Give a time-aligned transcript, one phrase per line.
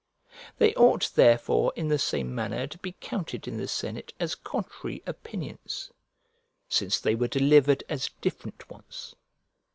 [0.57, 5.03] They ought therefore in the same manner to be counted in the senate as contrary
[5.05, 5.91] opinions,
[6.67, 9.13] since they were delivered as different ones.